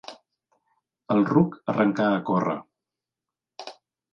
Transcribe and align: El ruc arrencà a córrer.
El 1.15 1.21
ruc 1.31 1.59
arrencà 1.73 2.07
a 2.15 2.25
córrer. 2.31 2.57